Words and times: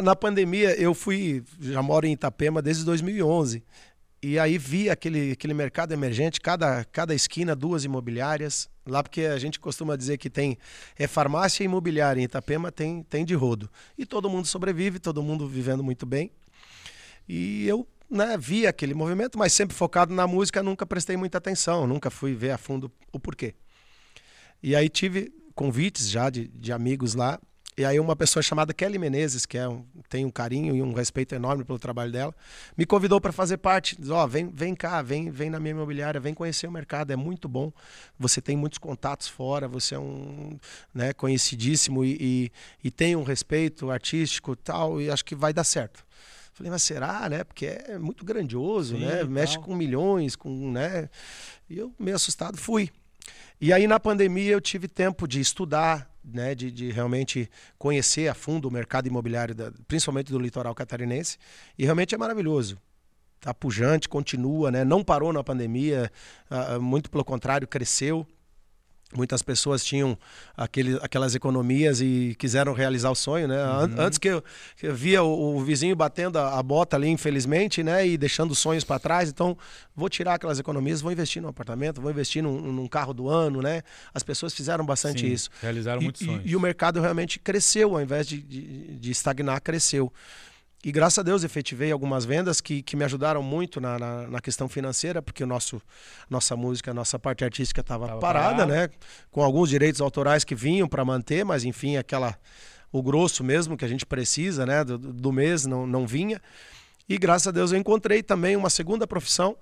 Na 0.00 0.16
pandemia, 0.16 0.74
eu 0.80 0.94
fui, 0.94 1.44
já 1.60 1.82
moro 1.82 2.06
em 2.06 2.12
Itapema 2.12 2.62
desde 2.62 2.82
2011. 2.82 3.62
E 4.22 4.38
aí 4.38 4.56
vi 4.56 4.88
aquele, 4.88 5.32
aquele 5.32 5.52
mercado 5.52 5.92
emergente, 5.92 6.40
cada, 6.40 6.82
cada 6.86 7.14
esquina, 7.14 7.54
duas 7.54 7.84
imobiliárias. 7.84 8.70
Lá 8.86 9.02
porque 9.02 9.26
a 9.26 9.38
gente 9.38 9.60
costuma 9.60 9.94
dizer 9.94 10.16
que 10.16 10.30
tem 10.30 10.56
é 10.98 11.06
farmácia 11.06 11.62
e 11.62 11.66
imobiliária 11.66 12.22
em 12.22 12.24
Itapema, 12.24 12.72
tem, 12.72 13.02
tem 13.02 13.22
de 13.22 13.34
rodo. 13.34 13.68
E 13.98 14.06
todo 14.06 14.30
mundo 14.30 14.46
sobrevive, 14.46 14.98
todo 14.98 15.22
mundo 15.22 15.46
vivendo 15.46 15.84
muito 15.84 16.06
bem. 16.06 16.30
E 17.28 17.68
eu 17.68 17.86
né, 18.08 18.38
vi 18.38 18.66
aquele 18.66 18.94
movimento, 18.94 19.38
mas 19.38 19.52
sempre 19.52 19.76
focado 19.76 20.14
na 20.14 20.26
música, 20.26 20.62
nunca 20.62 20.86
prestei 20.86 21.18
muita 21.18 21.36
atenção, 21.36 21.86
nunca 21.86 22.10
fui 22.10 22.32
ver 22.32 22.52
a 22.52 22.56
fundo 22.56 22.90
o 23.12 23.20
porquê. 23.20 23.54
E 24.62 24.74
aí 24.74 24.88
tive 24.88 25.30
convites 25.54 26.08
já 26.08 26.30
de, 26.30 26.48
de 26.48 26.72
amigos 26.72 27.14
lá 27.14 27.38
e 27.76 27.86
aí 27.86 27.98
uma 27.98 28.14
pessoa 28.14 28.42
chamada 28.42 28.74
Kelly 28.74 28.98
Menezes, 28.98 29.46
que 29.46 29.56
é 29.56 29.66
um, 29.66 29.84
tem 30.08 30.26
um 30.26 30.30
carinho 30.30 30.76
e 30.76 30.82
um 30.82 30.92
respeito 30.92 31.34
enorme 31.34 31.64
pelo 31.64 31.78
trabalho 31.78 32.12
dela, 32.12 32.34
me 32.76 32.84
convidou 32.84 33.18
para 33.18 33.32
fazer 33.32 33.56
parte. 33.56 33.96
Diz, 33.98 34.10
ó, 34.10 34.24
oh, 34.24 34.28
vem, 34.28 34.50
vem 34.50 34.74
cá, 34.74 35.00
vem, 35.00 35.30
vem 35.30 35.48
na 35.48 35.58
minha 35.58 35.70
imobiliária, 35.70 36.20
vem 36.20 36.34
conhecer 36.34 36.66
o 36.66 36.70
mercado, 36.70 37.12
é 37.12 37.16
muito 37.16 37.48
bom. 37.48 37.72
Você 38.18 38.42
tem 38.42 38.56
muitos 38.56 38.78
contatos 38.78 39.26
fora, 39.26 39.66
você 39.66 39.94
é 39.94 39.98
um 39.98 40.58
né, 40.92 41.14
conhecidíssimo 41.14 42.04
e, 42.04 42.16
e, 42.20 42.52
e 42.84 42.90
tem 42.90 43.16
um 43.16 43.22
respeito 43.22 43.90
artístico 43.90 44.54
tal, 44.54 45.00
e 45.00 45.10
acho 45.10 45.24
que 45.24 45.34
vai 45.34 45.54
dar 45.54 45.64
certo. 45.64 46.04
Falei, 46.52 46.70
mas 46.70 46.82
será, 46.82 47.26
né? 47.30 47.42
Porque 47.42 47.64
é 47.64 47.98
muito 47.98 48.22
grandioso, 48.22 48.96
Sim, 48.96 49.06
né? 49.06 49.24
Mexe 49.24 49.58
com 49.58 49.74
milhões, 49.74 50.36
com, 50.36 50.70
né? 50.70 51.08
E 51.70 51.78
eu 51.78 51.90
meio 51.98 52.16
assustado 52.16 52.58
fui. 52.58 52.90
E 53.58 53.72
aí 53.72 53.86
na 53.86 53.98
pandemia 53.98 54.52
eu 54.52 54.60
tive 54.60 54.88
tempo 54.88 55.26
de 55.26 55.40
estudar, 55.40 56.11
né, 56.24 56.54
de, 56.54 56.70
de, 56.70 56.90
realmente 56.90 57.50
conhecer 57.78 58.28
a 58.28 58.34
fundo 58.34 58.68
o 58.68 58.70
mercado 58.70 59.06
imobiliário, 59.06 59.54
da, 59.54 59.72
principalmente 59.86 60.30
do 60.30 60.38
litoral 60.38 60.74
catarinense, 60.74 61.38
e 61.78 61.84
realmente 61.84 62.14
é 62.14 62.18
maravilhoso. 62.18 62.78
Tá 63.40 63.52
pujante, 63.52 64.08
continua, 64.08 64.70
né, 64.70 64.84
não 64.84 65.02
parou 65.02 65.32
na 65.32 65.42
pandemia, 65.42 66.10
uh, 66.50 66.80
muito 66.80 67.10
pelo 67.10 67.24
contrário, 67.24 67.66
cresceu. 67.66 68.26
Muitas 69.14 69.42
pessoas 69.42 69.84
tinham 69.84 70.16
aquele, 70.56 70.98
aquelas 71.02 71.34
economias 71.34 72.00
e 72.00 72.34
quiseram 72.38 72.72
realizar 72.72 73.10
o 73.10 73.14
sonho, 73.14 73.46
né? 73.46 73.62
Uhum. 73.62 73.94
Antes 73.98 74.18
que 74.18 74.28
eu, 74.28 74.42
que 74.76 74.86
eu 74.86 74.94
via 74.94 75.22
o, 75.22 75.56
o, 75.56 75.64
vizinho 75.64 75.94
batendo 75.94 76.38
a, 76.38 76.58
a, 76.58 76.62
bota 76.62 76.96
ali, 76.96 77.08
infelizmente, 77.08 77.82
né? 77.82 78.06
E 78.06 78.16
deixando 78.16 78.54
sonhos 78.54 78.84
para 78.84 78.98
trás. 78.98 79.28
Então, 79.28 79.56
vou 79.94 80.08
tirar 80.08 80.34
aquelas 80.34 80.58
economias, 80.58 81.00
vou 81.00 81.12
investir 81.12 81.42
no 81.42 81.48
apartamento, 81.48 82.00
vou 82.00 82.10
investir 82.10 82.42
num, 82.42 82.60
num 82.72 82.88
carro 82.88 83.12
do 83.12 83.28
ano, 83.28 83.60
né? 83.60 83.82
As 84.14 84.22
pessoas 84.22 84.54
fizeram 84.54 84.84
bastante 84.84 85.20
Sim, 85.20 85.32
isso. 85.32 85.50
Realizaram 85.60 86.00
e, 86.00 86.04
muitos 86.04 86.24
sonhos. 86.24 86.42
E, 86.44 86.50
e, 86.50 86.56
o 86.56 86.60
mercado 86.60 87.00
realmente 87.00 87.38
cresceu, 87.38 87.94
ao 87.94 88.00
invés 88.00 88.26
de, 88.26 88.40
de, 88.40 88.96
de 88.96 89.10
estagnar, 89.10 89.60
cresceu. 89.60 90.12
E 90.84 90.90
graças 90.90 91.18
a 91.18 91.22
Deus 91.22 91.44
efetivei 91.44 91.92
algumas 91.92 92.24
vendas 92.24 92.60
que, 92.60 92.82
que 92.82 92.96
me 92.96 93.04
ajudaram 93.04 93.40
muito 93.40 93.80
na, 93.80 93.98
na, 93.98 94.26
na 94.26 94.40
questão 94.40 94.68
financeira, 94.68 95.22
porque 95.22 95.44
o 95.44 95.46
nosso, 95.46 95.80
nossa 96.28 96.56
música, 96.56 96.92
nossa 96.92 97.18
parte 97.20 97.44
artística 97.44 97.80
estava 97.80 98.18
parada, 98.18 98.66
né? 98.66 98.88
Com 99.30 99.44
alguns 99.44 99.68
direitos 99.68 100.00
autorais 100.00 100.42
que 100.42 100.56
vinham 100.56 100.88
para 100.88 101.04
manter, 101.04 101.44
mas 101.44 101.64
enfim, 101.64 101.96
aquela 101.96 102.36
o 102.90 103.00
grosso 103.00 103.44
mesmo 103.44 103.76
que 103.76 103.84
a 103.84 103.88
gente 103.88 104.04
precisa, 104.04 104.66
né? 104.66 104.82
Do, 104.82 104.98
do 104.98 105.32
mês 105.32 105.66
não, 105.66 105.86
não 105.86 106.04
vinha. 106.04 106.40
E 107.08 107.16
graças 107.16 107.46
a 107.46 107.50
Deus 107.52 107.70
eu 107.70 107.78
encontrei 107.78 108.22
também 108.22 108.56
uma 108.56 108.70
segunda 108.70 109.06
profissão 109.06 109.56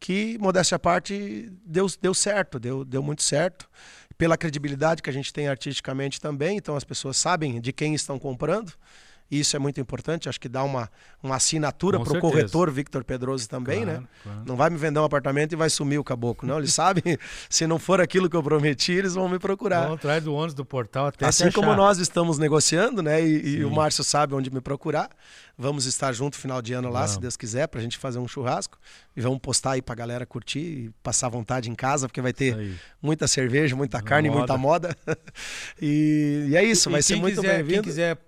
que, 0.00 0.36
modéstia 0.40 0.74
à 0.74 0.78
parte, 0.80 1.52
deu, 1.64 1.86
deu 2.00 2.12
certo, 2.12 2.58
deu, 2.58 2.84
deu 2.84 3.00
muito 3.00 3.22
certo. 3.22 3.70
Pela 4.18 4.36
credibilidade 4.36 5.00
que 5.00 5.08
a 5.08 5.12
gente 5.12 5.32
tem 5.32 5.46
artisticamente 5.46 6.20
também, 6.20 6.56
então 6.56 6.74
as 6.74 6.82
pessoas 6.82 7.16
sabem 7.16 7.60
de 7.60 7.72
quem 7.72 7.94
estão 7.94 8.18
comprando. 8.18 8.72
Isso 9.32 9.56
é 9.56 9.58
muito 9.58 9.80
importante, 9.80 10.28
acho 10.28 10.38
que 10.38 10.48
dá 10.48 10.62
uma, 10.62 10.90
uma 11.22 11.36
assinatura 11.36 11.98
para 11.98 12.18
o 12.18 12.20
corretor 12.20 12.70
Victor 12.70 13.02
Pedroso 13.02 13.48
também, 13.48 13.82
claro, 13.82 14.00
né? 14.02 14.06
Claro. 14.22 14.42
Não 14.44 14.56
vai 14.56 14.68
me 14.68 14.76
vender 14.76 15.00
um 15.00 15.04
apartamento 15.04 15.54
e 15.54 15.56
vai 15.56 15.70
sumir 15.70 15.98
o 15.98 16.04
caboclo, 16.04 16.46
não. 16.46 16.58
Eles 16.58 16.74
sabem, 16.74 17.02
se 17.48 17.66
não 17.66 17.78
for 17.78 17.98
aquilo 17.98 18.28
que 18.28 18.36
eu 18.36 18.42
prometi, 18.42 18.92
eles 18.92 19.14
vão 19.14 19.30
me 19.30 19.38
procurar. 19.38 19.86
Vão 19.86 19.94
atrás 19.94 20.22
do 20.22 20.34
ônibus 20.34 20.52
do 20.52 20.66
portal 20.66 21.06
até 21.06 21.24
Assim 21.24 21.50
como 21.50 21.74
nós 21.74 21.96
estamos 21.96 22.36
negociando, 22.36 23.02
né? 23.02 23.24
E, 23.24 23.56
e, 23.56 23.64
o 23.64 23.70
Márcio 23.70 24.04
sabe 24.04 24.34
onde 24.34 24.50
me 24.50 24.60
procurar. 24.60 25.08
Vamos 25.56 25.86
estar 25.86 26.12
junto 26.12 26.36
final 26.36 26.60
de 26.60 26.74
ano 26.74 26.90
lá, 26.90 27.00
vamos. 27.00 27.12
se 27.12 27.20
Deus 27.20 27.34
quiser, 27.34 27.68
para 27.68 27.80
a 27.80 27.82
gente 27.82 27.96
fazer 27.96 28.18
um 28.18 28.28
churrasco. 28.28 28.78
E 29.16 29.22
vamos 29.22 29.38
postar 29.38 29.72
aí 29.72 29.82
para 29.82 29.94
a 29.94 29.96
galera 29.96 30.26
curtir 30.26 30.58
e 30.58 30.90
passar 31.02 31.30
vontade 31.30 31.70
em 31.70 31.74
casa, 31.74 32.06
porque 32.06 32.20
vai 32.20 32.34
ter 32.34 32.76
muita 33.00 33.26
cerveja, 33.26 33.74
muita 33.74 34.02
carne, 34.02 34.28
moda. 34.28 34.38
muita 34.38 34.58
moda. 34.58 34.96
e, 35.80 36.48
e, 36.50 36.56
é 36.56 36.62
isso, 36.62 36.90
e, 36.90 36.92
vai 36.92 37.02
ser 37.02 37.16
muito 37.16 37.40
bem-vindo. 37.40 37.82
Quem 37.82 37.82
quiser 37.82 38.18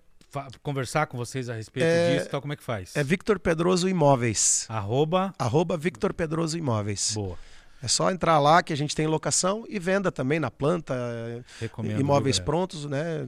conversar 0.62 1.06
com 1.06 1.16
vocês 1.16 1.48
a 1.48 1.54
respeito 1.54 1.86
é, 1.86 2.14
disso, 2.14 2.26
então 2.28 2.40
como 2.40 2.52
é 2.52 2.56
que 2.56 2.62
faz? 2.62 2.96
É 2.96 3.02
Victor 3.02 3.38
Pedroso 3.38 3.88
Imóveis. 3.88 4.66
Arroba? 4.68 5.34
Arroba 5.38 5.76
Victor 5.76 6.12
Pedroso 6.12 6.56
Imóveis. 6.58 7.12
Boa. 7.14 7.38
É 7.84 7.88
só 7.88 8.10
entrar 8.10 8.38
lá 8.38 8.62
que 8.62 8.72
a 8.72 8.76
gente 8.76 8.96
tem 8.96 9.06
locação 9.06 9.66
e 9.68 9.78
venda 9.78 10.10
também 10.10 10.40
na 10.40 10.50
planta, 10.50 10.94
Recomendo, 11.60 12.00
imóveis 12.00 12.38
prontos, 12.38 12.86
né? 12.86 13.22